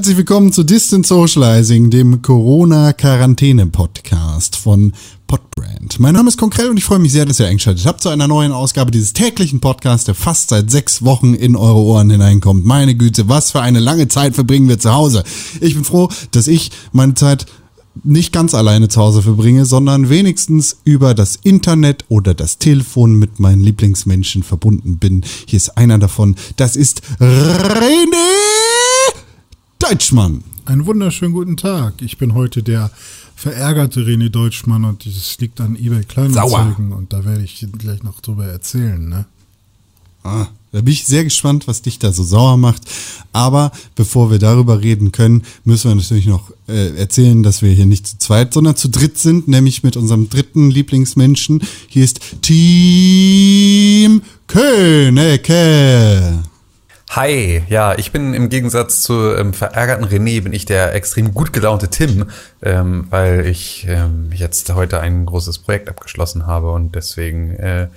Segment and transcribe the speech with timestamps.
[0.00, 4.94] Herzlich willkommen zu Distant Socializing, dem Corona-Quarantäne-Podcast von
[5.26, 6.00] Podbrand.
[6.00, 8.26] Mein Name ist Konkrell und ich freue mich sehr, dass ihr eingeschaltet habt zu einer
[8.26, 12.64] neuen Ausgabe dieses täglichen Podcasts, der fast seit sechs Wochen in eure Ohren hineinkommt.
[12.64, 15.22] Meine Güte, was für eine lange Zeit verbringen wir zu Hause.
[15.60, 17.44] Ich bin froh, dass ich meine Zeit
[18.02, 23.38] nicht ganz alleine zu Hause verbringe, sondern wenigstens über das Internet oder das Telefon mit
[23.38, 25.26] meinen Lieblingsmenschen verbunden bin.
[25.44, 26.36] Hier ist einer davon.
[26.56, 28.49] Das ist René
[29.80, 30.44] Deutschmann.
[30.66, 31.94] Einen wunderschönen guten Tag.
[32.02, 32.90] Ich bin heute der
[33.34, 38.20] verärgerte René Deutschmann und das liegt an eBay Kleinanzeigen und da werde ich gleich noch
[38.20, 39.24] drüber erzählen, ne?
[40.22, 42.82] Ah, da bin ich sehr gespannt, was dich da so sauer macht.
[43.32, 47.86] Aber bevor wir darüber reden können, müssen wir natürlich noch äh, erzählen, dass wir hier
[47.86, 51.62] nicht zu zweit, sondern zu dritt sind, nämlich mit unserem dritten Lieblingsmenschen.
[51.88, 56.42] Hier ist Team Königke.
[57.12, 61.52] Hi, ja, ich bin im Gegensatz zu ähm, verärgerten René, bin ich der extrem gut
[61.52, 62.26] gelaunte Tim,
[62.62, 67.88] ähm, weil ich ähm, jetzt heute ein großes Projekt abgeschlossen habe und deswegen äh,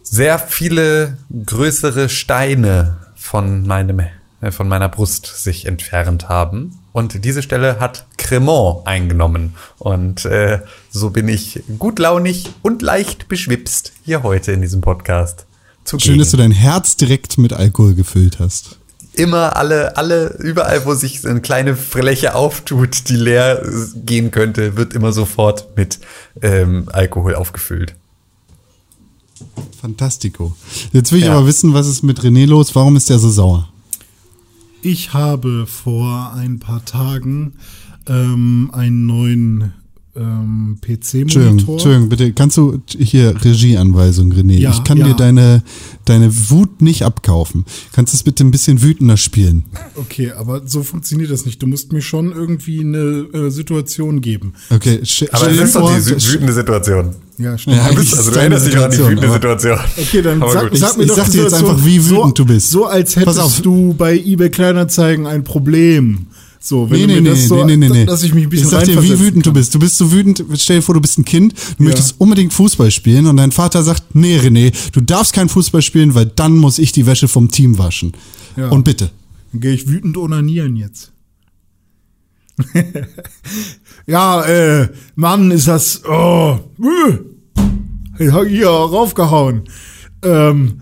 [0.00, 4.06] sehr viele größere Steine von meinem
[4.40, 6.78] äh, von meiner Brust sich entfernt haben.
[6.92, 9.56] Und diese Stelle hat Cremant eingenommen.
[9.78, 15.45] Und äh, so bin ich gutlaunig und leicht beschwipst hier heute in diesem Podcast.
[15.86, 16.04] Zugegen.
[16.04, 18.78] Schön, dass du dein Herz direkt mit Alkohol gefüllt hast.
[19.12, 23.62] Immer alle, alle, überall, wo sich eine kleine Fläche auftut, die leer
[24.04, 26.00] gehen könnte, wird immer sofort mit
[26.42, 27.94] ähm, Alkohol aufgefüllt.
[29.80, 30.54] Fantastico.
[30.92, 31.36] Jetzt will ich ja.
[31.36, 32.74] aber wissen, was ist mit René los?
[32.74, 33.68] Warum ist der so sauer?
[34.82, 37.54] Ich habe vor ein paar Tagen
[38.08, 39.72] ähm, einen neuen
[40.16, 41.74] ähm, PC-Monitor.
[41.74, 44.58] Entschuldigung, bitte, kannst du hier Regieanweisung, René?
[44.58, 45.08] Ja, ich kann ja.
[45.08, 45.62] dir deine,
[46.04, 47.64] deine Wut nicht abkaufen.
[47.92, 49.64] Kannst du es bitte ein bisschen wütender spielen?
[49.94, 51.62] Okay, aber so funktioniert das nicht.
[51.62, 54.54] Du musst mir schon irgendwie eine äh, Situation geben.
[54.70, 55.00] Okay,
[55.32, 57.14] aber es ist doch die wütende Situation.
[57.38, 57.76] Ja, stimmt.
[57.76, 59.78] Ja, bist, also du erinnerst dich an die wütende Situation.
[59.96, 62.44] Okay, dann sag, sag, mir ich, doch ich sag dir jetzt einfach, wie wütend so,
[62.44, 62.70] du bist.
[62.70, 66.26] So als hättest du bei eBay Kleinanzeigen ein Problem.
[66.66, 68.04] So, wenn nee, du mir nee, das so, nee, nee, nee.
[68.04, 69.52] dass ich mich ein bisschen Ich sag dir, wie wütend kann.
[69.54, 69.72] du bist.
[69.72, 71.90] Du bist so wütend, stell dir vor, du bist ein Kind, du ja.
[71.90, 76.16] möchtest unbedingt Fußball spielen und dein Vater sagt, nee, René, du darfst kein Fußball spielen,
[76.16, 78.14] weil dann muss ich die Wäsche vom Team waschen.
[78.56, 78.68] Ja.
[78.70, 79.12] Und bitte.
[79.52, 81.12] Dann gehe ich wütend onanieren jetzt.
[84.08, 86.58] ja, äh, Mann, ist das, oh,
[88.18, 89.62] äh, hier raufgehauen.
[90.24, 90.80] Ähm,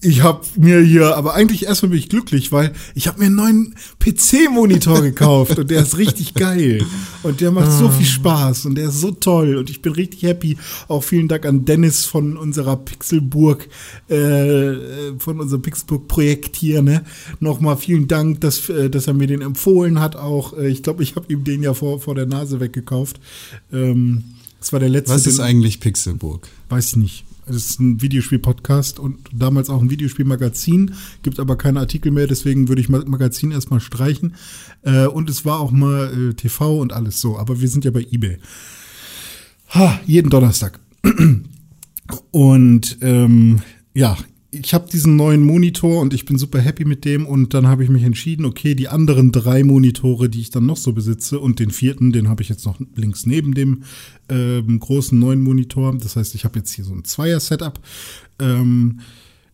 [0.00, 3.34] ich habe mir hier, aber eigentlich erstmal bin ich glücklich, weil ich habe mir einen
[3.34, 6.84] neuen PC-Monitor gekauft und der ist richtig geil
[7.24, 8.10] und der macht so viel ah.
[8.10, 10.56] Spaß und der ist so toll und ich bin richtig happy.
[10.86, 13.68] Auch vielen Dank an Dennis von unserer Pixelburg,
[14.08, 14.74] äh,
[15.18, 16.80] von unserem Pixelburg-Projekt hier.
[16.80, 17.02] Ne,
[17.40, 20.14] nochmal vielen Dank, dass, äh, dass er mir den empfohlen hat.
[20.14, 23.18] Auch äh, ich glaube, ich habe ihm den ja vor vor der Nase weggekauft.
[23.72, 24.22] Ähm,
[24.60, 25.12] das war der letzte.
[25.12, 26.48] Was ist eigentlich Pixelburg?
[26.68, 27.24] Weiß ich nicht.
[27.48, 32.68] Das ist ein Videospiel-Podcast und damals auch ein Videospiel-Magazin, gibt aber keine Artikel mehr, deswegen
[32.68, 34.34] würde ich Magazin erstmal streichen.
[34.82, 37.90] Äh, und es war auch mal äh, TV und alles so, aber wir sind ja
[37.90, 38.38] bei eBay.
[39.70, 40.80] Ha, jeden Donnerstag.
[42.30, 43.60] Und ähm,
[43.94, 44.16] ja,
[44.50, 47.84] ich habe diesen neuen Monitor und ich bin super happy mit dem und dann habe
[47.84, 51.58] ich mich entschieden, okay, die anderen drei Monitore, die ich dann noch so besitze und
[51.58, 53.82] den vierten, den habe ich jetzt noch links neben dem
[54.30, 55.94] ähm, großen neuen Monitor.
[55.98, 57.78] Das heißt, ich habe jetzt hier so ein Zweier-Setup.
[58.40, 59.00] Ähm,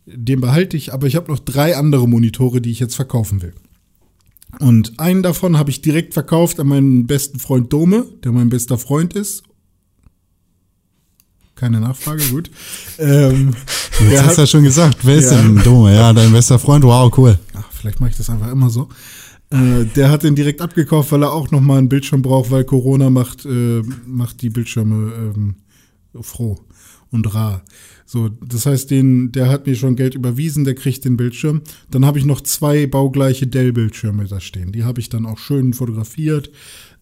[0.07, 3.55] den behalte ich, aber ich habe noch drei andere Monitore, die ich jetzt verkaufen will.
[4.61, 8.79] Und einen davon habe ich direkt verkauft an meinen besten Freund Dome, der mein bester
[8.79, 9.43] Freund ist
[11.65, 12.51] keine Nachfrage, gut.
[12.99, 13.55] Ähm,
[14.11, 15.41] Jetzt hast du ja schon gesagt, wer ist ja.
[15.41, 15.95] denn Dome?
[15.95, 17.39] Ja, dein bester Freund, wow, cool.
[17.55, 18.91] Ach, vielleicht mache ich das einfach immer so.
[19.49, 23.09] Äh, der hat den direkt abgekauft, weil er auch nochmal einen Bildschirm braucht, weil Corona
[23.09, 25.55] macht, äh, macht die Bildschirme ähm,
[26.21, 26.59] froh
[27.11, 27.63] und rar.
[28.05, 31.63] So, das heißt, den, der hat mir schon Geld überwiesen, der kriegt den Bildschirm.
[31.91, 34.71] Dann habe ich noch zwei baugleiche Dell-Bildschirme da stehen.
[34.73, 36.51] Die habe ich dann auch schön fotografiert,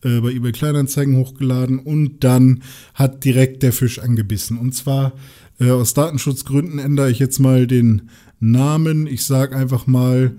[0.02, 2.62] äh, bei eBay Kleinanzeigen hochgeladen und dann
[2.94, 4.58] hat direkt der Fisch angebissen.
[4.58, 5.12] Und zwar
[5.60, 8.10] äh, aus Datenschutzgründen ändere ich jetzt mal den
[8.40, 9.06] Namen.
[9.06, 10.36] Ich sage einfach mal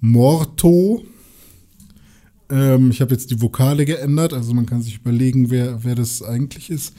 [0.00, 1.04] Morto.
[2.50, 6.22] Ähm, ich habe jetzt die Vokale geändert, also man kann sich überlegen, wer, wer das
[6.22, 6.94] eigentlich ist.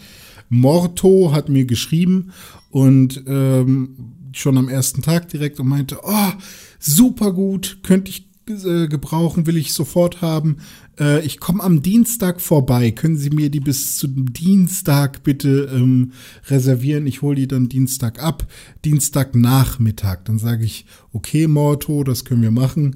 [0.49, 2.31] Morto hat mir geschrieben
[2.71, 3.95] und ähm,
[4.33, 6.31] schon am ersten Tag direkt und meinte, oh,
[6.79, 10.57] super gut, könnte ich äh, gebrauchen, will ich sofort haben.
[11.01, 12.91] Äh, ich komme am Dienstag vorbei.
[12.91, 16.11] Können Sie mir die bis zum Dienstag bitte ähm,
[16.47, 17.07] reservieren?
[17.07, 18.47] Ich hole die dann Dienstag ab.
[18.85, 20.19] Dienstagnachmittag.
[20.25, 22.95] Dann sage ich, okay, Morto, das können wir machen.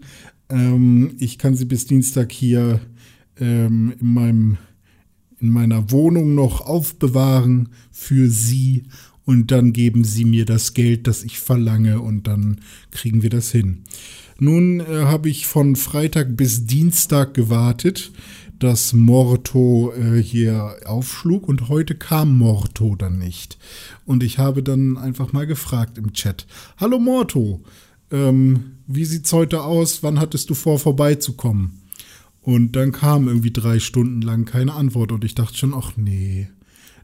[0.50, 2.80] Ähm, ich kann sie bis Dienstag hier
[3.40, 4.58] ähm, in meinem
[5.42, 8.84] in meiner Wohnung noch aufbewahren für sie
[9.26, 13.52] und dann geben sie mir das Geld, das ich verlange und dann kriegen wir das
[13.52, 13.84] hin.
[14.38, 18.12] Nun äh, habe ich von Freitag bis Dienstag gewartet,
[18.60, 23.58] dass Morto äh, hier aufschlug und heute kam Morto dann nicht.
[24.06, 26.48] Und ich habe dann einfach mal gefragt im Chat,
[26.78, 27.64] hallo Morto,
[28.12, 30.04] ähm, wie sieht's heute aus?
[30.04, 31.82] Wann hattest du vor, vorbeizukommen?
[32.42, 36.48] Und dann kam irgendwie drei Stunden lang keine Antwort und ich dachte schon, ach nee,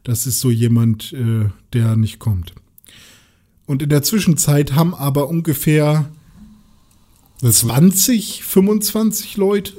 [0.04, 2.54] das ist so jemand, äh, der nicht kommt.
[3.66, 6.10] Und in der Zwischenzeit haben aber ungefähr
[7.50, 9.74] 20, 25 Leute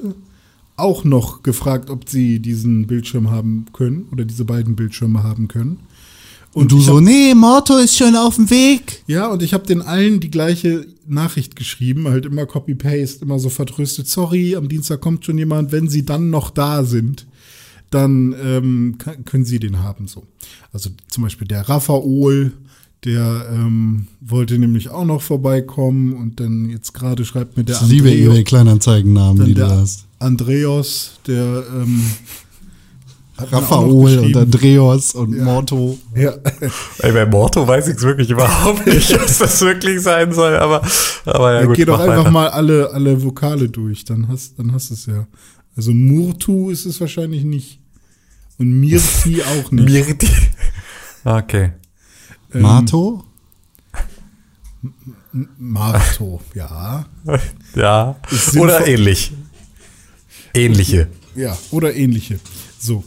[0.77, 5.79] auch noch gefragt, ob sie diesen Bildschirm haben können oder diese beiden Bildschirme haben können.
[6.55, 9.03] Und, du ich so, hab- nee, Morto ist schon auf dem Weg.
[9.07, 13.49] Ja, und ich habe den allen die gleiche Nachricht geschrieben, halt immer Copy-Paste, immer so
[13.49, 14.07] vertröstet.
[14.09, 15.73] Sorry, am Dienstag kommt schon jemand.
[15.73, 17.27] Wenn sie dann noch da sind,
[17.91, 20.09] dann ähm, können sie den haben.
[20.09, 20.27] So,
[20.73, 22.53] also zum Beispiel der Raphael,
[23.05, 27.89] der ähm, wollte nämlich auch noch vorbeikommen und dann jetzt gerade schreibt mir der Ich
[27.89, 30.07] liebe eBay Kleinanzeigennamen, die du hast.
[30.21, 32.01] Andreas, der ähm,
[33.39, 34.37] Raphael und.
[34.37, 35.99] Andreas und Morto.
[36.15, 36.35] Ja.
[36.99, 40.83] Ey, bei Morto weiß ich es wirklich überhaupt nicht, was das wirklich sein soll, aber,
[41.25, 41.77] aber ja, Ja, gut.
[41.77, 42.31] geh doch einfach weiter.
[42.31, 45.27] mal alle, alle Vokale durch, dann hast, dann hast du es ja.
[45.75, 47.81] Also Murtu ist es wahrscheinlich nicht.
[48.59, 49.85] Und Mirti auch nicht.
[49.89, 50.29] Mirti.
[51.25, 51.71] Okay.
[52.55, 53.25] Ähm, Marto?
[55.59, 57.07] Marto, ja.
[57.75, 58.17] Ja.
[58.59, 59.33] Oder ähnlich.
[60.55, 61.09] Ähnliche.
[61.35, 62.39] Ja, oder ähnliche.
[62.79, 63.05] So.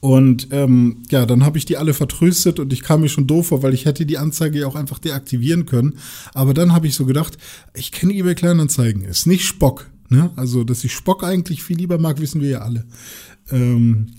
[0.00, 3.48] Und ähm, ja, dann habe ich die alle vertröstet und ich kam mir schon doof
[3.48, 5.98] vor, weil ich hätte die Anzeige ja auch einfach deaktivieren können.
[6.34, 7.38] Aber dann habe ich so gedacht,
[7.74, 9.90] ich kenne eBay Kleinanzeigen, ist nicht Spock.
[10.08, 10.30] Ne?
[10.36, 12.84] Also, dass ich Spock eigentlich viel lieber mag, wissen wir ja alle.
[13.50, 14.12] Ähm,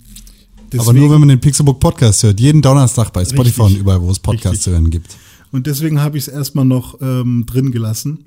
[0.76, 2.40] Aber nur, wenn man den Pixelbook Podcast hört.
[2.40, 3.76] Jeden Donnerstag bei Spotify Richtig.
[3.76, 5.16] und überall, wo es Podcasts zu hören gibt.
[5.50, 8.24] Und deswegen habe ich es erstmal noch ähm, drin gelassen.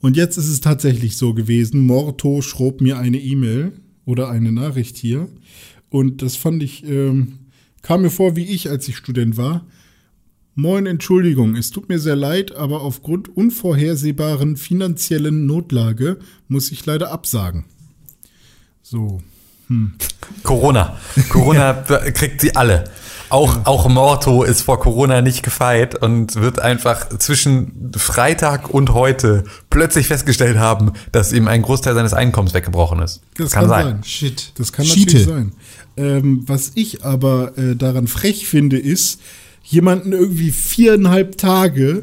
[0.00, 1.86] Und jetzt ist es tatsächlich so gewesen.
[1.86, 3.72] Morto schrob mir eine E-Mail
[4.04, 5.28] oder eine Nachricht hier.
[5.90, 7.38] Und das fand ich, ähm,
[7.82, 9.66] kam mir vor wie ich, als ich Student war.
[10.54, 16.18] Moin, Entschuldigung, es tut mir sehr leid, aber aufgrund unvorhersehbaren finanziellen Notlage
[16.48, 17.64] muss ich leider absagen.
[18.82, 19.22] So.
[20.42, 20.96] Corona.
[21.28, 21.72] Corona
[22.14, 22.84] kriegt sie alle.
[23.32, 29.44] Auch, auch Morto ist vor Corona nicht gefeit und wird einfach zwischen Freitag und heute
[29.70, 33.22] plötzlich festgestellt haben, dass ihm ein Großteil seines Einkommens weggebrochen ist.
[33.38, 34.04] Das kann sein.
[34.04, 34.52] Shit.
[34.58, 35.16] Das kann Schiete.
[35.16, 35.52] natürlich sein.
[35.96, 39.18] Ähm, was ich aber äh, daran frech finde, ist,
[39.62, 42.02] jemanden irgendwie viereinhalb Tage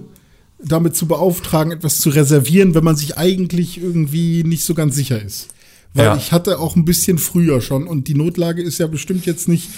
[0.57, 5.21] damit zu beauftragen, etwas zu reservieren, wenn man sich eigentlich irgendwie nicht so ganz sicher
[5.21, 5.50] ist.
[5.94, 6.18] Weil Ja.
[6.18, 9.69] ich hatte auch ein bisschen früher schon und die Notlage ist ja bestimmt jetzt nicht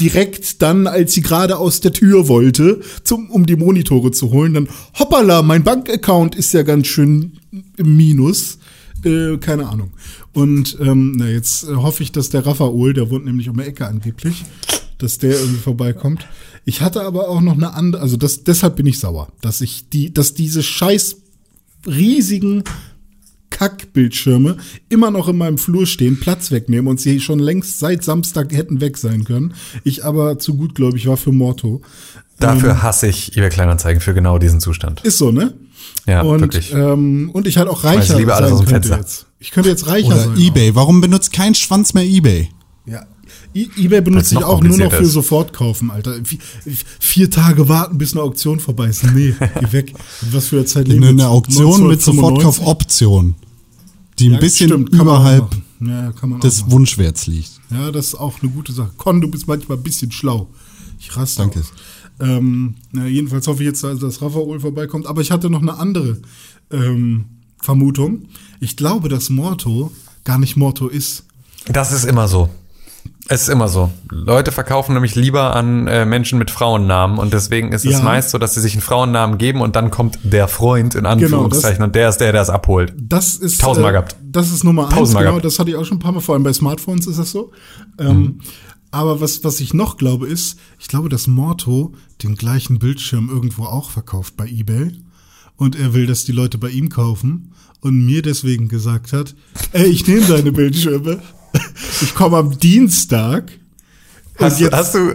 [0.00, 4.54] direkt dann, als sie gerade aus der Tür wollte, zum, um die Monitore zu holen,
[4.54, 4.68] dann
[4.98, 7.38] hoppala, mein Bankaccount ist ja ganz schön
[7.76, 8.58] im Minus.
[9.04, 9.92] Äh, keine Ahnung.
[10.32, 13.64] Und ähm, na, jetzt äh, hoffe ich, dass der Raphael, der wohnt nämlich um die
[13.64, 14.44] Ecke angeblich,
[14.98, 16.26] dass der irgendwie vorbeikommt.
[16.66, 19.88] Ich hatte aber auch noch eine andere, also das, deshalb bin ich sauer, dass ich
[19.88, 21.16] die, dass diese scheiß
[21.86, 22.64] riesigen
[23.60, 24.56] Kackbildschirme
[24.88, 28.80] immer noch in meinem Flur stehen, Platz wegnehmen und sie schon längst seit Samstag hätten
[28.80, 29.52] weg sein können.
[29.84, 31.82] Ich aber zu gutgläubig war für Morto.
[32.38, 35.02] Dafür hasse ich eBay Kleinanzeigen für genau diesen Zustand.
[35.02, 35.52] Ist so, ne?
[36.06, 36.72] Ja, und, wirklich.
[36.72, 38.96] Ähm, und ich halt auch reicher Ich liebe alles sein könnte Fenster.
[38.96, 39.26] jetzt.
[39.40, 40.38] Ich könnte jetzt reicher Oder sein.
[40.38, 40.74] Ebay.
[40.74, 42.48] Warum benutzt kein Schwanz mehr Ebay?
[42.86, 43.02] Ja.
[43.52, 45.12] EBay benutze ich auch nur noch für ist.
[45.12, 46.12] sofort kaufen, Alter.
[46.22, 46.38] Vi-
[47.00, 49.04] Vier Tage warten, bis eine Auktion vorbei ist.
[49.12, 49.92] Nee, geh weg.
[50.30, 51.26] Was für eine Zeit leben Eine?
[51.28, 52.14] Auktion mit 1995?
[52.14, 53.34] Sofortkaufoption,
[54.20, 55.48] die ein Ja, bisschen stimmt, überhalb.
[55.80, 56.72] Ja, kann man auch des machen.
[56.72, 57.50] Wunschwerts liegt.
[57.70, 58.90] Ja, das ist auch eine gute Sache.
[58.96, 60.48] Con, du bist manchmal ein bisschen schlau.
[60.98, 61.62] Ich raste Danke.
[62.20, 65.06] Ähm, na, jedenfalls hoffe ich jetzt, dass Raphael vorbeikommt.
[65.06, 66.18] Aber ich hatte noch eine andere
[66.70, 67.24] ähm,
[67.58, 68.26] Vermutung.
[68.60, 69.90] Ich glaube, dass Morto
[70.24, 71.24] gar nicht Morto ist.
[71.66, 72.50] Das ist immer so.
[73.32, 73.90] Es ist immer so.
[74.10, 78.02] Leute verkaufen nämlich lieber an äh, Menschen mit Frauennamen und deswegen ist es Ja.
[78.02, 81.82] meist so, dass sie sich einen Frauennamen geben und dann kommt der Freund in Anführungszeichen
[81.84, 82.92] und der ist der, der es abholt.
[82.98, 84.16] Das ist Tausendmal äh, gehabt.
[84.20, 84.94] Das ist Nummer eins.
[84.96, 85.44] Tausendmal Genau, gehabt.
[85.44, 86.20] das hatte ich auch schon ein paar Mal.
[86.20, 87.52] Vor allem bei Smartphones ist das so.
[88.00, 88.40] Ähm,
[88.90, 91.94] aber was was ich noch glaube ist, ich glaube, dass Morto
[92.24, 94.90] den gleichen Bildschirm irgendwo auch verkauft bei eBay
[95.56, 99.36] und er will, dass die Leute bei ihm kaufen und mir deswegen gesagt hat,
[99.70, 101.20] ey, ich nehme deine Bildschirme,
[102.02, 103.52] ich komme am Dienstag.
[104.38, 105.14] Hast, du- hast du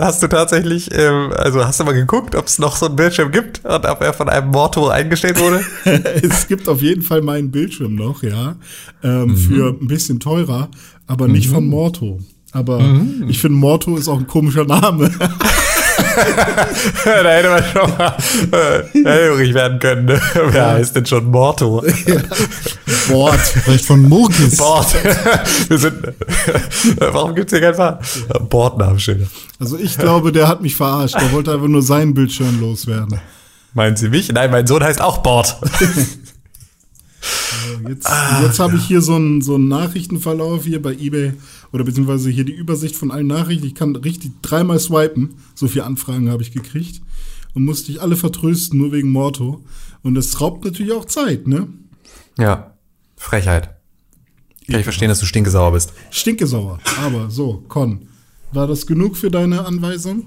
[0.00, 3.30] Hast du tatsächlich, ähm, also hast du mal geguckt, ob es noch so einen Bildschirm
[3.30, 5.64] gibt und ob er von einem Morto eingestellt wurde?
[6.20, 8.56] es gibt auf jeden Fall meinen Bildschirm noch, ja,
[9.04, 10.68] ähm, für ein bisschen teurer,
[11.06, 12.18] aber nicht von Morto.
[12.50, 12.80] Aber
[13.28, 15.12] ich finde, Morto ist auch ein komischer Name.
[17.04, 18.16] da hätte man schon mal
[18.52, 20.06] äh, hellhörig werden können.
[20.06, 20.20] Ne?
[20.50, 21.82] Wer heißt denn schon Morto?
[23.08, 23.40] Bord.
[23.40, 24.56] Vielleicht von Murkis.
[24.56, 24.86] Bord.
[25.68, 25.94] Wir sind,
[26.98, 28.00] warum gibt's hier kein Fahr
[28.48, 29.26] Bordnamenschilder.
[29.58, 31.14] Also ich glaube, der hat mich verarscht.
[31.14, 33.20] Der wollte einfach nur seinen Bildschirm loswerden.
[33.74, 34.30] Meinen Sie mich?
[34.32, 35.56] Nein, mein Sohn heißt auch Bord.
[37.88, 38.08] Jetzt,
[38.42, 41.32] jetzt habe ich hier so einen, so einen Nachrichtenverlauf hier bei eBay
[41.72, 43.66] oder beziehungsweise hier die Übersicht von allen Nachrichten.
[43.66, 45.34] Ich kann richtig dreimal swipen.
[45.54, 47.00] So viele Anfragen habe ich gekriegt
[47.54, 49.62] und musste ich alle vertrösten, nur wegen Morto.
[50.02, 51.68] Und das raubt natürlich auch Zeit, ne?
[52.38, 52.74] Ja,
[53.16, 53.70] Frechheit.
[54.66, 55.92] Kann ich verstehen, dass du stinkesauer bist.
[56.10, 56.78] Stinkesauer.
[57.02, 58.08] Aber so, Con,
[58.52, 60.26] war das genug für deine Anweisung?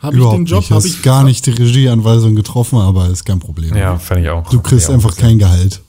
[0.00, 0.60] Habe ich Überhaupt den Job?
[0.60, 0.70] nicht.
[0.70, 3.76] Habe Hast ich gar nicht die Regieanweisung getroffen, aber ist kein Problem.
[3.76, 4.48] Ja, fand ich auch.
[4.48, 5.82] Du kriegst ich auch einfach kein Gehalt.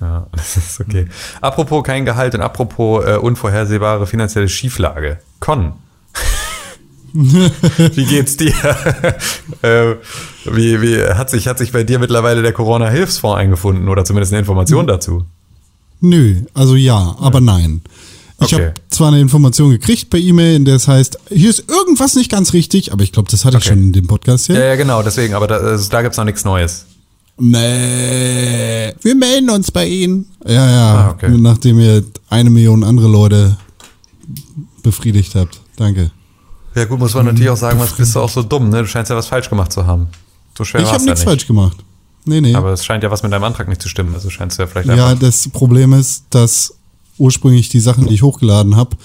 [0.00, 1.06] Ja, das ist okay.
[1.40, 5.18] Apropos kein Gehalt und apropos äh, unvorhersehbare finanzielle Schieflage.
[5.40, 5.72] Con.
[7.12, 8.52] wie geht's dir?
[9.62, 9.94] äh,
[10.44, 14.40] wie, wie hat sich, hat sich bei dir mittlerweile der Corona-Hilfsfonds eingefunden oder zumindest eine
[14.40, 15.24] Information dazu?
[16.00, 17.80] Nö, also ja, aber nein.
[18.38, 18.66] Ich Okay.
[18.66, 22.30] habe zwar eine Information gekriegt per E-Mail, in der es heißt, hier ist irgendwas nicht
[22.30, 23.70] ganz richtig, aber ich glaube, das hatte ich Okay.
[23.74, 24.56] schon in dem Podcast hier.
[24.58, 26.84] Ja, ja, genau, deswegen, aber da, also, da gibt's noch nichts Neues.
[27.38, 30.26] Nee, wir melden uns bei Ihnen.
[30.46, 31.30] Ja, ja, Ah, okay.
[31.36, 33.56] nachdem ihr eine Million andere Leute
[34.82, 35.60] befriedigt habt.
[35.76, 36.10] Danke.
[36.74, 38.82] Ja gut, muss man natürlich auch sagen, was bist du auch so dumm, ne?
[38.82, 40.08] Du scheinst ja was falsch gemacht zu haben.
[40.56, 41.24] So schwer ich habe ja nichts nicht.
[41.28, 41.76] falsch gemacht.
[42.24, 42.54] Nee, nee.
[42.54, 44.14] Aber es scheint ja was mit deinem Antrag nicht zu stimmen.
[44.14, 46.74] Also scheinst du ja vielleicht Ja, das Problem ist, dass
[47.18, 48.96] ursprünglich die Sachen, die ich hochgeladen habe,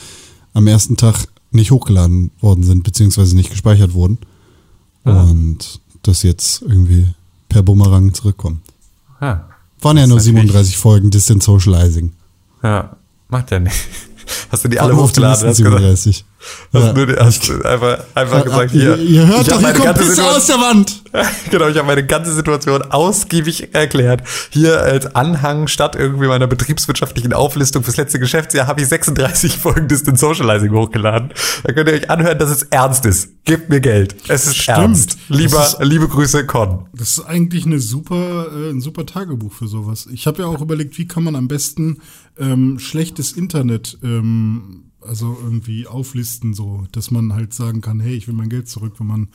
[0.53, 4.17] am ersten Tag nicht hochgeladen worden sind, beziehungsweise nicht gespeichert wurden.
[5.03, 5.23] Ah.
[5.23, 7.07] Und das jetzt irgendwie
[7.51, 8.61] per Bumerang zurückkommt.
[9.19, 9.47] Ja,
[9.81, 12.13] Waren ja nur ist natürlich- 37 Folgen Distant Socializing.
[12.63, 12.95] ja,
[13.29, 13.75] macht ja nicht.
[14.51, 15.33] Hast du die alle Waren den hochgeladen?
[15.41, 16.25] Gesagt, 37.
[16.73, 16.93] hast, Ja.
[16.93, 18.97] nur die, hast du einfach, einfach gesagt, hier.
[18.97, 21.03] ihr, hört doch, hier kommt Situation- aus der Wand.
[21.51, 24.21] genau, ich habe meine ganze Situation ausgiebig erklärt.
[24.49, 29.87] Hier als Anhang statt irgendwie meiner betriebswirtschaftlichen Auflistung fürs letzte Geschäftsjahr habe ich 36 Folgen
[29.87, 31.31] Distant Socializing hochgeladen.
[31.63, 33.29] Da könnt ihr euch anhören, dass es ernst ist.
[33.43, 34.15] Gebt mir Geld.
[34.29, 34.77] Es ist Stimmt.
[34.77, 35.17] ernst.
[35.27, 36.87] Lieber, Das ist- liebe Grüße, Con.
[36.93, 40.07] Das ist eigentlich eine super, äh, ein super Tagebuch für sowas.
[40.13, 41.97] Ich habe ja auch überlegt, wie kann man am besten
[42.39, 48.27] ähm, schlechtes Internet ähm, also irgendwie auflisten, so, dass man halt sagen kann, hey, ich
[48.27, 49.27] will mein Geld zurück, wenn man,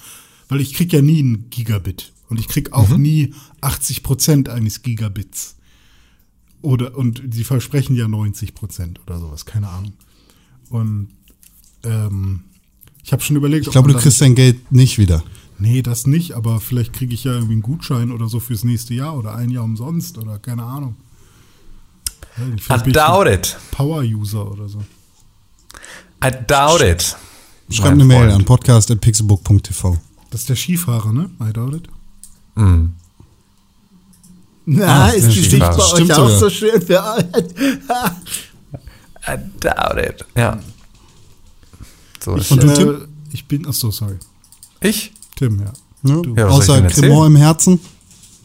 [0.49, 4.83] weil ich krieg ja nie ein Gigabit und ich krieg auch nie 80 Prozent eines
[4.83, 5.57] Gigabits.
[6.63, 9.93] Oder, und sie versprechen ja 90 Prozent oder sowas, keine Ahnung.
[10.69, 11.09] Und
[11.85, 12.41] ähm,
[13.05, 15.23] ich habe schon überlegt, Ich glaube, du kriegst dein Geld nicht wieder.
[15.59, 18.95] Nee, das nicht, aber vielleicht kriege ich ja irgendwie einen Gutschein oder so fürs nächste
[18.95, 20.97] Jahr oder ein Jahr umsonst oder keine Ahnung.
[22.69, 23.57] Ja, I doubt it.
[23.71, 24.83] Power-User oder so.
[26.25, 27.17] I doubt it.
[27.71, 29.99] Schreib eine Mail an podcast.pixelbook.tv.
[30.31, 31.31] Das ist der Skifahrer, ne?
[31.41, 31.89] I doubt it.
[32.55, 32.87] Mm.
[34.67, 36.39] Na, Ah, ist die Sicht bei euch Stimmt auch sogar.
[36.39, 37.25] so schön für euch?
[39.29, 40.25] I doubt it.
[40.37, 40.59] Ja.
[42.25, 43.09] So Ich, Und du, äh, Tim?
[43.33, 44.17] ich bin, ach so, sorry.
[44.81, 45.13] ich?
[45.37, 45.73] Tim, ja.
[46.37, 47.01] Ja, was soll ich Außer?
[47.03, 47.81] Cremant im Herzen.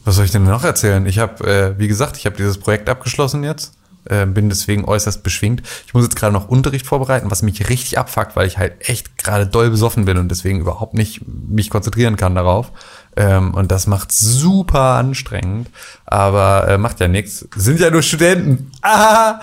[0.04, 1.06] Was soll ich denn noch erzählen?
[1.06, 3.74] Ich habe, äh, wie gesagt, ich habe dieses Projekt abgeschlossen jetzt.
[4.12, 5.64] Äh, bin deswegen äußerst beschwingt.
[5.88, 9.18] Ich muss jetzt gerade noch Unterricht vorbereiten, was mich richtig abfuckt, weil ich halt echt
[9.18, 12.74] gerade doll besoffen bin und deswegen überhaupt nicht mich konzentrieren kann darauf.
[13.16, 15.70] Ähm, und das macht super anstrengend,
[16.06, 17.48] aber äh, macht ja nichts.
[17.56, 18.72] Sind ja nur Studenten.
[18.82, 19.40] Ah,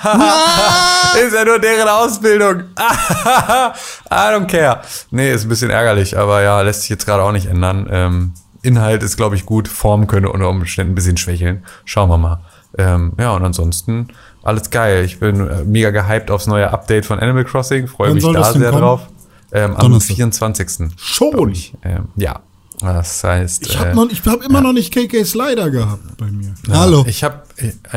[1.27, 2.65] ist ja nur deren Ausbildung.
[2.77, 3.73] Ah,
[4.11, 4.83] I don't care.
[5.11, 7.89] Nee, ist ein bisschen ärgerlich, aber ja, lässt sich jetzt gerade auch nicht ändern.
[7.91, 9.67] Ähm, Inhalt ist, glaube ich, gut.
[9.67, 11.65] Form könnte unter Umständen ein bisschen schwächeln.
[11.87, 12.41] Schauen wir mal.
[12.77, 14.09] Ähm, ja, und ansonsten
[14.43, 15.05] alles geil.
[15.05, 17.87] Ich bin äh, mega gehypt aufs neue Update von Animal Crossing.
[17.89, 18.83] Freue mich da sehr kommen?
[18.83, 19.09] drauf.
[19.53, 20.17] Ähm, am Donnerstag.
[20.17, 20.91] 24.
[20.97, 21.55] Schon?
[21.83, 22.41] Ähm, ja.
[22.81, 23.67] Das heißt.
[23.67, 26.55] Ich habe äh, hab immer noch nicht KK Slider gehabt bei mir.
[26.71, 27.05] Hallo.
[27.09, 27.43] Ich habe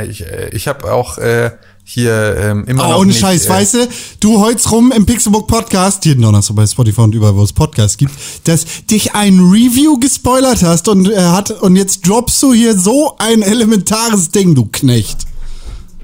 [0.08, 1.52] ich, äh, ich hab auch äh,
[1.94, 3.90] hier ähm, immer Oh, noch ohne nicht, Scheiß, äh, weißt du,
[4.22, 7.98] du heulst rum im Pixelbook Podcast, jeden Donnerstag bei Spotify und überall, wo es Podcasts
[7.98, 8.14] gibt,
[8.46, 13.16] dass dich ein Review gespoilert hast und er hat und jetzt droppst du hier so
[13.18, 15.26] ein elementares Ding, du Knecht.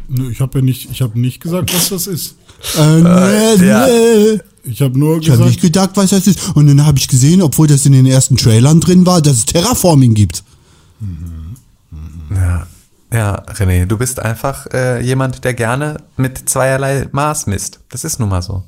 [0.09, 2.35] Nö, Ich habe ja nicht, ich habe nicht gesagt, was das ist.
[2.77, 3.87] Äh, nee, ja.
[3.87, 4.39] nee.
[4.63, 6.55] Ich habe nur Ich habe nicht gesagt, gedacht, was das ist.
[6.55, 9.45] Und dann habe ich gesehen, obwohl das in den ersten Trailern drin war, dass es
[9.45, 10.43] Terraforming gibt.
[12.29, 12.67] Ja,
[13.11, 17.79] ja, René, du bist einfach äh, jemand, der gerne mit zweierlei Maß misst.
[17.89, 18.63] Das ist nun mal so.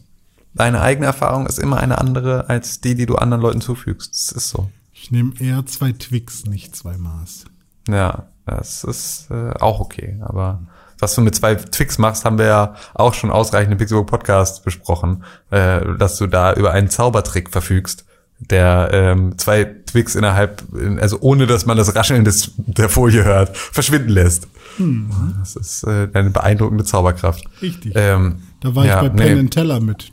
[0.53, 4.13] deine eigene Erfahrung ist immer eine andere als die, die du anderen Leuten zufügst.
[4.13, 4.69] Das ist so.
[4.93, 7.45] Ich nehme eher zwei Twix, nicht zwei Maß.
[7.87, 10.19] Ja, das ist äh, auch okay.
[10.21, 10.61] Aber
[10.99, 14.63] was du mit zwei Twix machst, haben wir ja auch schon ausreichend im Pixelbook Podcast
[14.65, 18.05] besprochen, äh, dass du da über einen Zaubertrick verfügst,
[18.39, 20.63] der ähm, zwei Twix innerhalb,
[20.99, 24.47] also ohne dass man das Rascheln des, der Folie hört, verschwinden lässt.
[24.77, 25.11] Mhm.
[25.39, 27.43] Das ist äh, eine beeindruckende Zauberkraft.
[27.61, 27.93] Richtig.
[27.95, 29.39] Ähm, Da war ich ja, bei Penn nee.
[29.39, 30.11] and Teller mit.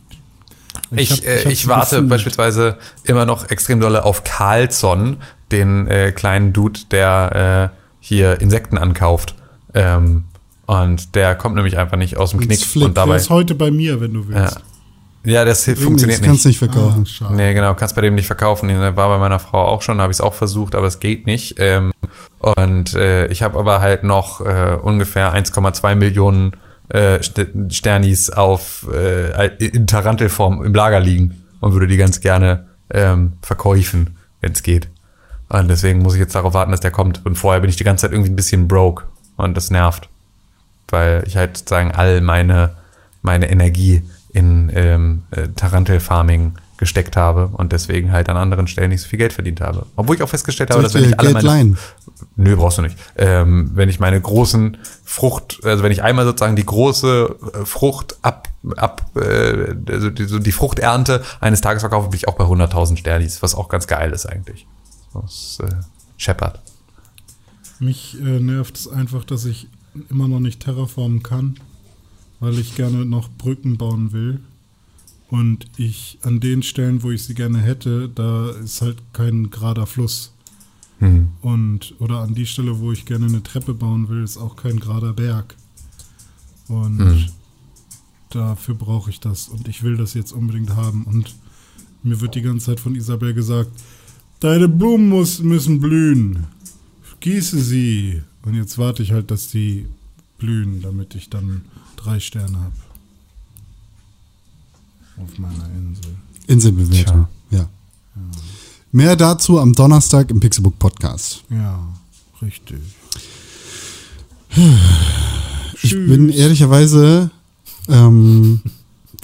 [0.91, 2.11] Ich, äh, hab ich sie warte gefühlt.
[2.11, 5.17] beispielsweise immer noch extrem dolle auf Carlson,
[5.53, 9.35] den äh, kleinen Dude, der äh, hier Insekten ankauft.
[9.75, 10.25] Ähm,
[10.67, 12.87] und der kommt nämlich einfach nicht aus dem Ins Knick.
[12.87, 13.17] Und Der dabei.
[13.17, 14.57] ist heute bei mir, wenn du willst.
[14.57, 14.63] ja
[15.45, 16.61] das hilft, funktioniert das kannst nicht.
[16.61, 17.03] du nicht verkaufen.
[17.03, 17.35] Ah, schade.
[17.35, 18.69] Nee, genau, kannst bei dem nicht verkaufen.
[18.69, 21.27] Den war bei meiner Frau auch schon, habe ich es auch versucht, aber es geht
[21.27, 21.57] nicht.
[21.59, 21.93] Ähm,
[22.39, 26.53] und äh, ich habe aber halt noch äh, ungefähr 1,2 Millionen
[26.91, 32.67] äh, St- Sternis auf äh, in Tarantelform im Lager liegen und würde die ganz gerne
[32.91, 34.89] ähm, verkäufen, wenn es geht.
[35.49, 37.25] Und deswegen muss ich jetzt darauf warten, dass der kommt.
[37.27, 39.05] Und vorher bin ich die ganze Zeit irgendwie ein bisschen broke
[39.37, 40.09] und das nervt,
[40.89, 42.71] weil ich halt sozusagen all meine
[43.23, 44.03] meine Energie
[44.37, 49.19] in ähm, äh, Tarantel-Farming gesteckt habe und deswegen halt an anderen Stellen nicht so viel
[49.19, 49.87] Geld verdient habe.
[49.97, 51.79] Obwohl ich auch festgestellt habe, Soll dass ich wenn ich alle Geld meine leihen?
[52.37, 52.99] Nö, brauchst du nicht.
[53.17, 58.19] Ähm, wenn ich meine großen Frucht, also wenn ich einmal sozusagen die große äh, Frucht
[58.21, 62.45] ab, ab äh, also die, so die Fruchternte eines Tages verkaufe, bin ich auch bei
[62.45, 64.67] 100.000 Sternis, was auch ganz geil ist eigentlich.
[65.15, 65.75] Das äh,
[66.19, 66.61] scheppert.
[67.79, 69.69] Mich äh, nervt es einfach, dass ich
[70.11, 71.57] immer noch nicht terraformen kann,
[72.41, 74.41] weil ich gerne noch Brücken bauen will.
[75.29, 79.87] Und ich an den Stellen, wo ich sie gerne hätte, da ist halt kein gerader
[79.87, 80.33] Fluss.
[80.99, 81.29] Hm.
[81.43, 84.79] Und oder an die Stelle, wo ich gerne eine Treppe bauen will, ist auch kein
[84.79, 85.57] gerader Berg.
[86.69, 87.25] Und Hm.
[88.31, 89.49] dafür brauche ich das.
[89.49, 91.05] Und ich will das jetzt unbedingt haben.
[91.05, 91.35] Und
[92.03, 93.71] mir wird die ganze Zeit von Isabel gesagt,
[94.41, 96.47] deine Blumen muss, müssen blühen.
[97.21, 98.23] Gieße sie.
[98.45, 99.87] Und jetzt warte ich halt, dass die
[100.39, 101.63] blühen, damit ich dann
[101.97, 102.73] drei Sterne habe.
[105.23, 106.15] Auf meiner Insel.
[106.47, 107.27] Inselbewertung.
[107.51, 107.69] Ja.
[108.93, 111.45] Mehr dazu am Donnerstag im Pixelbook Podcast.
[111.51, 111.87] Ja,
[112.41, 112.81] richtig.
[115.83, 117.31] Ich bin ehrlicherweise,
[117.89, 118.61] ähm,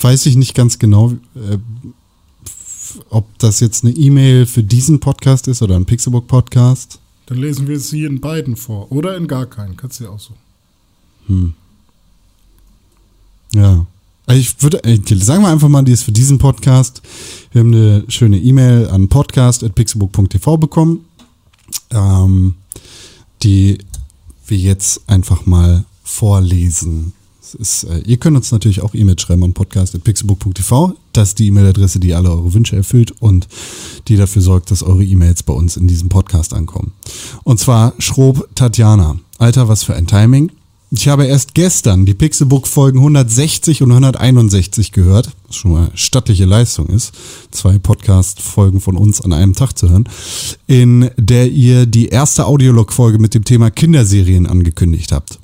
[0.01, 1.59] weiß ich nicht ganz genau, äh,
[3.09, 6.99] ob das jetzt eine E-Mail für diesen Podcast ist oder ein Pixelbook Podcast.
[7.27, 8.93] Dann lesen wir sie in beiden vor.
[8.93, 9.77] Oder in gar keinen.
[9.77, 10.35] Kannst du ja auch so.
[13.55, 13.87] Ja.
[14.27, 17.03] Also Ich würde, äh, sagen wir einfach mal, die ist für diesen Podcast.
[17.51, 21.05] Wir haben eine schöne E-Mail an podcast.pixelbook.tv bekommen,
[21.91, 22.55] ähm,
[23.43, 23.79] die
[24.47, 27.13] wir jetzt einfach mal vorlesen.
[27.43, 30.95] Es ist, äh, ihr könnt uns natürlich auch E-Mail schreiben an podcast.pixelbook.tv.
[31.13, 33.49] Das ist die E-Mail-Adresse, die alle eure Wünsche erfüllt und
[34.09, 36.93] die dafür sorgt, dass eure E-Mails bei uns in diesem Podcast ankommen.
[37.43, 39.19] Und zwar Schrob Tatjana.
[39.39, 40.53] Alter, was für ein Timing.
[40.95, 46.89] Ich habe erst gestern die Pixelbook-Folgen 160 und 161 gehört, was schon mal stattliche Leistung
[46.89, 47.15] ist,
[47.51, 50.07] zwei Podcast-Folgen von uns an einem Tag zu hören,
[50.67, 55.39] in der ihr die erste Audiolog-Folge mit dem Thema Kinderserien angekündigt habt.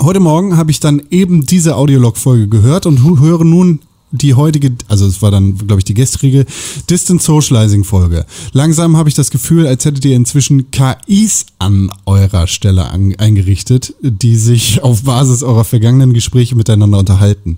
[0.00, 5.06] Heute Morgen habe ich dann eben diese Audiolog-Folge gehört und höre nun die heutige, also
[5.06, 6.46] es war dann, glaube ich, die gestrige
[6.88, 8.24] Distant Socializing-Folge.
[8.52, 13.94] Langsam habe ich das Gefühl, als hättet ihr inzwischen KIs an eurer Stelle an, eingerichtet,
[14.00, 17.56] die sich auf Basis eurer vergangenen Gespräche miteinander unterhalten.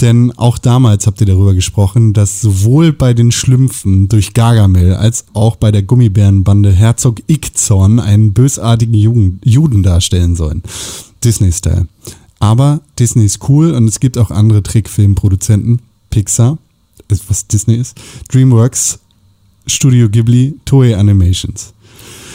[0.00, 5.24] Denn auch damals habt ihr darüber gesprochen, dass sowohl bei den Schlümpfen durch Gargamel als
[5.32, 10.62] auch bei der Gummibärenbande Herzog Ickzorn einen bösartigen Juden, Juden darstellen sollen.
[11.24, 11.88] Disney-Style.
[12.38, 15.80] Aber Disney ist cool und es gibt auch andere Trickfilmproduzenten.
[16.10, 16.58] Pixar,
[17.08, 17.98] ist, was Disney ist,
[18.30, 18.98] DreamWorks,
[19.66, 21.72] Studio Ghibli, Toei Animations.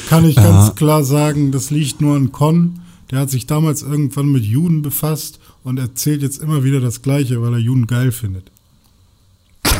[0.09, 2.79] Kann ich ganz klar sagen, das liegt nur an Con.
[3.09, 7.41] Der hat sich damals irgendwann mit Juden befasst und erzählt jetzt immer wieder das Gleiche,
[7.41, 8.51] weil er Juden geil findet.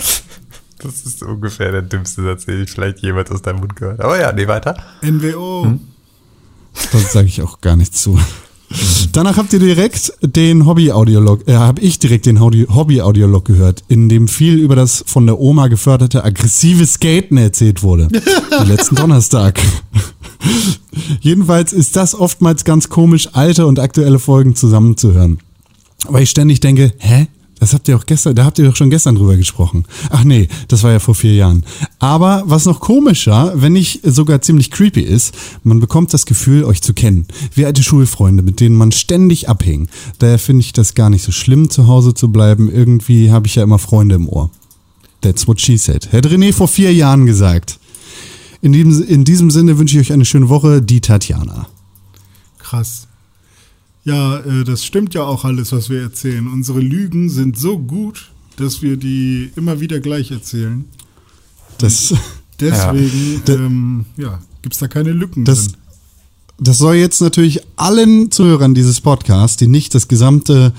[0.83, 4.05] Das ist ungefähr der dümmste Satz, den ich vielleicht jemals aus deinem Mund gehört habe.
[4.05, 4.75] Aber ja, nee, weiter.
[5.03, 5.77] NWO.
[6.91, 8.19] Das sage ich auch gar nicht zu.
[9.11, 14.07] Danach habt ihr direkt den Hobby-Audiolog, äh, habe ich direkt den Hobby- Hobby-Audiolog gehört, in
[14.09, 18.07] dem viel über das von der Oma geförderte aggressive Skaten erzählt wurde.
[18.65, 19.59] letzten Donnerstag.
[21.19, 25.39] Jedenfalls ist das oftmals ganz komisch, alte und aktuelle Folgen zusammenzuhören.
[26.07, 27.27] Weil ich ständig denke, hä?
[27.61, 29.85] Das habt ihr auch gestern, da habt ihr doch schon gestern drüber gesprochen.
[30.09, 31.63] Ach nee, das war ja vor vier Jahren.
[31.99, 36.81] Aber was noch komischer, wenn nicht sogar ziemlich creepy ist, man bekommt das Gefühl, euch
[36.81, 37.27] zu kennen.
[37.53, 39.89] Wie alte Schulfreunde, mit denen man ständig abhing.
[40.17, 42.67] Daher finde ich das gar nicht so schlimm, zu Hause zu bleiben.
[42.67, 44.49] Irgendwie habe ich ja immer Freunde im Ohr.
[45.21, 46.11] That's what she said.
[46.11, 47.77] Hätte René vor vier Jahren gesagt.
[48.63, 51.67] In diesem, in diesem Sinne wünsche ich euch eine schöne Woche, die Tatjana.
[52.57, 53.07] Krass.
[54.03, 56.47] Ja, äh, das stimmt ja auch alles, was wir erzählen.
[56.47, 60.85] Unsere Lügen sind so gut, dass wir die immer wieder gleich erzählen.
[61.77, 62.13] Das,
[62.59, 63.53] Deswegen, Ja.
[63.55, 65.77] ähm, ja, gibt's da keine Lücken das, drin.
[66.59, 70.71] das soll jetzt natürlich allen Zuhörern dieses Podcasts, die nicht das gesamte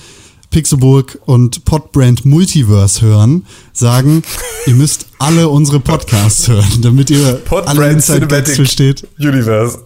[0.50, 4.22] Pixelburg und Podbrand Multiverse hören, sagen,
[4.66, 9.08] ihr müsst alle unsere Podcasts hören, damit ihr alle Podbrand Inside-Gags Cinematic versteht.
[9.18, 9.78] Universe.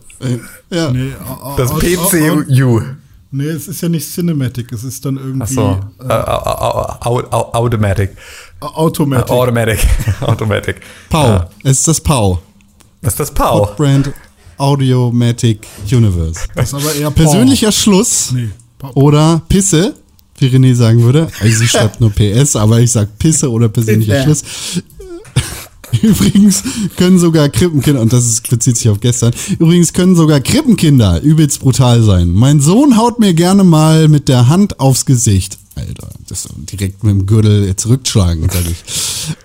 [0.71, 0.91] Ja.
[0.91, 1.13] Nee,
[1.57, 2.83] Das PCU.
[3.37, 5.79] Nee, es ist ja nicht Cinematic, es ist dann irgendwie Achso.
[6.01, 6.13] äh,
[7.57, 8.17] Automatic.
[8.61, 9.31] Automatic.
[9.31, 9.79] Automatic.
[10.21, 10.77] Automatic.
[11.11, 11.27] Pau.
[11.27, 11.49] Ja.
[11.63, 12.41] Es ist das Pau.
[13.03, 13.67] Das ist das Pau.
[13.67, 14.13] Podbrand
[14.57, 16.41] Audiomatic Universe.
[16.55, 19.95] das ist aber eher Persönlicher Schluss Nee, Pa- oder Pisse,
[20.39, 21.29] wie René sagen würde.
[21.41, 24.43] Also sie schreibt nur PS, aber ich sag Pisse oder persönlicher Schluss.
[26.03, 26.63] Übrigens
[26.97, 31.61] können sogar Krippenkinder, und das ist, bezieht sich auf gestern, übrigens können sogar Krippenkinder übelst
[31.61, 32.33] brutal sein.
[32.33, 35.59] Mein Sohn haut mir gerne mal mit der Hand aufs Gesicht.
[35.77, 38.77] Alter, das direkt mit dem Gürtel zurückschlagen, sag ich.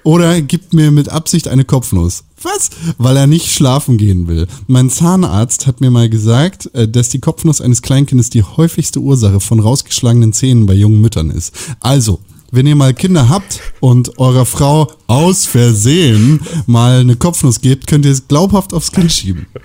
[0.04, 2.24] Oder gibt mir mit Absicht eine Kopfnuss.
[2.42, 2.70] Was?
[2.98, 4.48] Weil er nicht schlafen gehen will.
[4.68, 9.40] Mein Zahnarzt hat mir mal gesagt, äh, dass die Kopfnuss eines Kleinkindes die häufigste Ursache
[9.40, 11.54] von rausgeschlagenen Zähnen bei jungen Müttern ist.
[11.82, 12.20] Also,
[12.52, 18.06] wenn ihr mal Kinder habt und eurer Frau aus Versehen mal eine Kopfnuss gebt, könnt
[18.06, 19.46] ihr es glaubhaft aufs Kind schieben.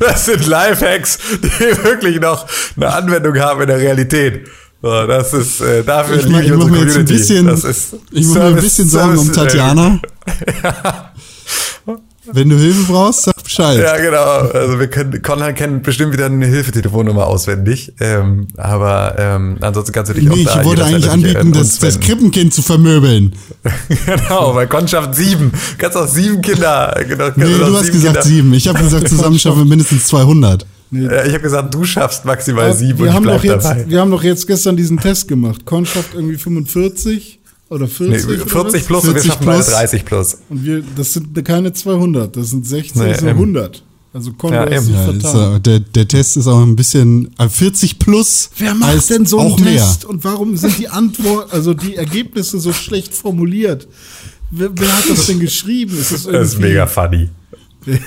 [0.00, 2.46] Das sind Lifehacks, die wirklich noch
[2.76, 4.46] eine Anwendung haben in der Realität.
[4.80, 7.12] So, das ist, äh, dafür Ich, liebe ich mache unsere mir jetzt ein Community.
[7.12, 10.00] bisschen, Das ist ich mach mir ein bisschen Sorgen um Service- äh, Tatjana.
[12.30, 13.80] Wenn du Hilfe brauchst, sag Bescheid.
[13.80, 14.52] Ja, genau.
[14.56, 17.92] Also wir können, Conrad kennt bestimmt wieder eine Hilfetelefonnummer auswendig.
[17.98, 21.56] Ähm, aber ähm, ansonsten kannst du dich auch Nee, da ich wollte eigentlich natürlich anbieten,
[21.56, 21.98] an das, das.
[21.98, 23.32] Krippenkind zu vermöbeln.
[24.06, 25.50] genau, bei Konnschaft sieben.
[25.78, 26.94] Kannst auch sieben Kinder.
[27.08, 28.22] Genau, Nee, du hast sieben gesagt Kinder.
[28.22, 28.54] sieben.
[28.54, 30.64] Ich habe gesagt, zusammen schaffen wir mindestens 200.
[30.92, 33.54] Ja, ich habe gesagt, du schaffst maximal Aber sieben wir, und haben ich doch bleib
[33.56, 33.84] jetzt, dabei.
[33.88, 35.64] wir haben doch jetzt gestern diesen Test gemacht.
[35.64, 37.40] Con schafft irgendwie 45
[37.72, 38.26] oder 40.
[38.26, 38.86] Nee, oder 40 was?
[38.86, 39.74] plus und wir 40 schaffen beide plus.
[39.74, 40.36] 30 plus.
[40.50, 43.38] Und wir, das sind keine 200, das sind 60, Nee, das sind eben.
[43.38, 43.82] 100.
[44.14, 44.86] Also Ja, eben.
[44.86, 45.56] dich Ja, ist, vertan.
[45.56, 48.50] äh, der, der Test ist auch ein bisschen äh, 40 plus.
[48.58, 49.72] Wer macht denn so einen auch mehr.
[49.76, 50.04] Test?
[50.04, 53.88] Und warum sind die Antwort, also die Ergebnisse so schlecht formuliert?
[54.50, 55.96] Wer, wer hat das denn geschrieben?
[55.98, 57.30] Ist das, Das ist mega funny.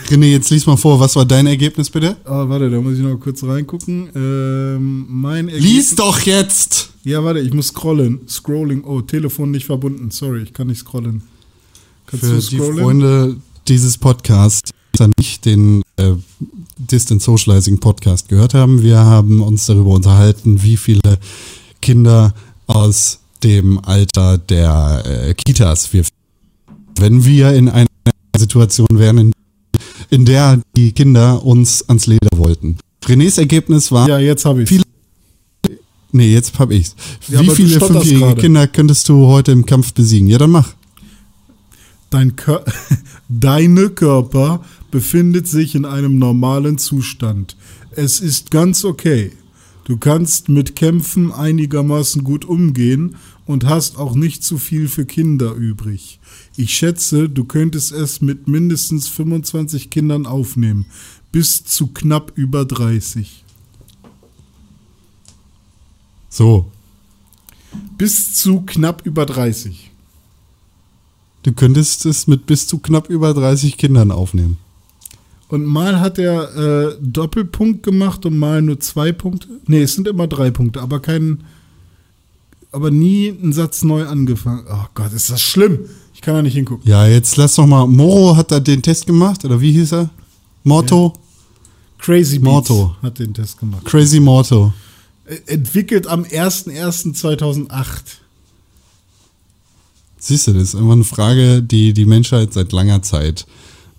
[0.09, 2.15] René, jetzt lies mal vor, was war dein Ergebnis bitte?
[2.23, 4.07] Ah, warte, da muss ich noch kurz reingucken.
[4.15, 5.63] Ähm, mein Ergebnis.
[5.73, 6.91] Lies doch jetzt!
[7.05, 8.21] Ja, warte, ich muss scrollen.
[8.27, 8.83] Scrolling.
[8.83, 10.09] Oh, Telefon nicht verbunden.
[10.09, 11.21] Sorry, ich kann nicht scrollen.
[12.07, 12.79] Kannst Für du die scrollen?
[12.79, 13.35] Freunde
[13.67, 16.13] dieses Podcasts, die dann nicht den äh,
[16.77, 21.19] Distant Socializing Podcast gehört haben, wir haben uns darüber unterhalten, wie viele
[21.79, 22.33] Kinder
[22.65, 26.03] aus dem Alter der äh, Kitas wir
[26.97, 27.87] wenn wir in einer
[28.37, 29.31] Situation wären, in,
[30.09, 32.77] in der die Kinder uns ans Leder wollten.
[33.05, 34.83] Renés Ergebnis war, Ja, jetzt habe ich Viele-
[36.15, 36.95] nee, jetzt hab ich's.
[37.27, 38.41] Ja, Wie viele fünfjährige.
[38.41, 40.27] Kinder könntest du heute im Kampf besiegen?
[40.27, 40.73] Ja, dann mach.
[42.09, 42.63] Dein Kör
[43.29, 47.57] Deine Körper befindet sich in einem normalen Zustand.
[47.91, 49.31] Es ist ganz okay.
[49.85, 55.53] Du kannst mit Kämpfen einigermaßen gut umgehen und hast auch nicht zu viel für Kinder
[55.53, 56.19] übrig.
[56.57, 60.87] Ich schätze, du könntest es mit mindestens 25 Kindern aufnehmen,
[61.31, 63.44] bis zu knapp über 30.
[66.35, 66.65] So.
[67.97, 69.89] Bis zu knapp über 30.
[71.43, 74.57] Du könntest es mit bis zu knapp über 30 Kindern aufnehmen.
[75.47, 79.47] Und mal hat er äh, Doppelpunkt gemacht und mal nur zwei Punkte.
[79.67, 81.45] Nee, es sind immer drei Punkte, aber kein.
[82.73, 84.65] Aber nie einen Satz neu angefangen.
[84.69, 85.85] Oh Gott, ist das schlimm.
[86.13, 86.85] Ich kann da nicht hingucken.
[86.85, 87.87] Ja, jetzt lass doch mal.
[87.87, 90.09] Moro hat da den Test gemacht, oder wie hieß er?
[90.65, 91.13] Morto?
[91.97, 92.95] Crazy Beats Morto.
[93.01, 93.85] hat den Test gemacht.
[93.85, 94.73] Crazy Morto.
[95.25, 97.87] Äh, Entwickelt am 01.01.2008.
[100.17, 103.45] Siehst du, das ist einfach eine Frage, die die Menschheit seit langer Zeit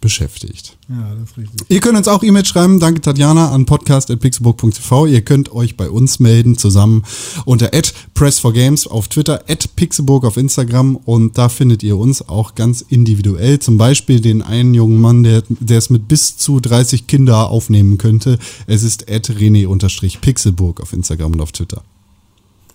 [0.06, 0.78] beschäftigt.
[0.88, 1.66] Ja, das ist richtig.
[1.68, 5.06] Ihr könnt uns auch E-Mail schreiben, danke Tatjana, an podcast.pixelburg.tv.
[5.06, 7.02] Ihr könnt euch bei uns melden, zusammen
[7.44, 7.70] unter
[8.14, 9.42] @press4games auf Twitter,
[9.74, 13.58] @pixelburg auf Instagram und da findet ihr uns auch ganz individuell.
[13.58, 17.98] Zum Beispiel den einen jungen Mann, der, der es mit bis zu 30 Kinder aufnehmen
[17.98, 18.38] könnte.
[18.68, 21.82] Es ist @rene-pixelburg auf Instagram und auf Twitter.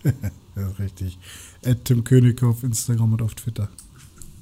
[0.54, 1.18] Ja, richtig.
[1.62, 3.70] Ed Tim König auf Instagram und auf Twitter.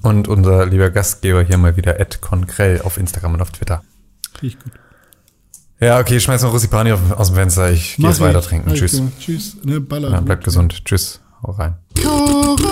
[0.02, 3.82] Und unser lieber Gastgeber hier mal wieder Ed Konkrell auf Instagram und auf Twitter.
[4.40, 4.72] Riecht gut.
[5.80, 7.70] Ja, okay, schmeiß mal Russipani aus dem Fenster.
[7.70, 8.74] Ich gehe jetzt weiter trinken.
[8.74, 8.92] Tschüss.
[8.92, 9.12] gemacht.
[9.18, 9.56] Tschüss.
[9.62, 10.10] Ne, baller.
[10.10, 10.84] Ja, bleibt gesund.
[10.84, 11.20] Tschüss.
[11.42, 11.76] Hau rein.
[12.02, 12.66] Corona.